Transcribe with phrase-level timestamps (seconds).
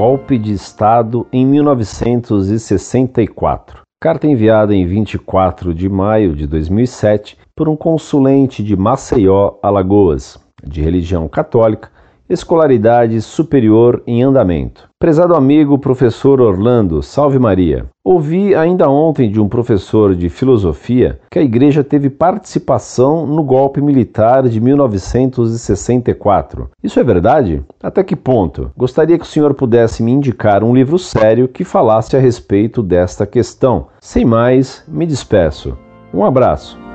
[0.00, 3.82] golpe de Estado em 1964.
[4.00, 10.80] Carta enviada em 24 de maio de 2007 por um consulente de Maceió, Alagoas, de
[10.80, 11.90] religião católica,
[12.30, 14.88] escolaridade superior em andamento.
[15.00, 17.86] Prezado amigo professor Orlando, salve Maria.
[18.04, 23.80] Ouvi ainda ontem de um professor de filosofia que a igreja teve participação no golpe
[23.80, 26.70] militar de 1964.
[26.84, 27.64] Isso é verdade?
[27.82, 28.70] Até que ponto?
[28.76, 33.26] Gostaria que o senhor pudesse me indicar um livro sério que falasse a respeito desta
[33.26, 33.88] questão.
[34.00, 35.76] Sem mais, me despeço.
[36.14, 36.89] Um abraço.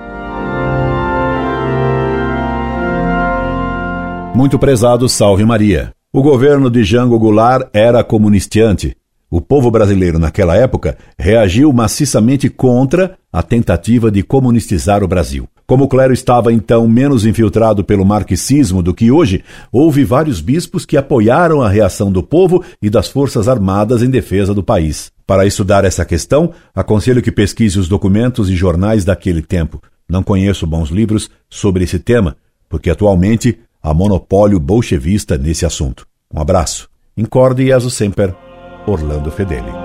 [4.36, 5.94] Muito prezado Salve Maria.
[6.12, 8.94] O governo de Jango Goulart era comunistiante.
[9.32, 15.48] O povo brasileiro naquela época reagiu maciçamente contra a tentativa de comunistizar o Brasil.
[15.66, 19.42] Como o clero estava então menos infiltrado pelo marxismo do que hoje,
[19.72, 24.54] houve vários bispos que apoiaram a reação do povo e das forças armadas em defesa
[24.54, 25.14] do país.
[25.26, 29.82] Para estudar essa questão, aconselho que pesquise os documentos e jornais daquele tempo.
[30.10, 32.36] Não conheço bons livros sobre esse tema,
[32.70, 36.08] porque atualmente há monopólio bolchevista nesse assunto.
[36.34, 36.90] Um abraço.
[37.16, 38.34] Incorde e aso sempre,
[38.88, 39.85] Orlando Fedeli.